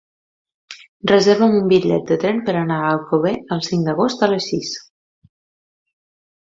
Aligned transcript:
Reserva'm 1.11 1.57
un 1.57 1.67
bitllet 1.73 2.09
de 2.13 2.17
tren 2.25 2.41
per 2.49 2.57
anar 2.63 2.81
a 2.81 2.89
Alcover 2.95 3.37
el 3.57 3.65
cinc 3.71 3.89
d'agost 3.91 4.29
a 4.29 4.35
les 4.35 4.53
sis. 4.55 4.77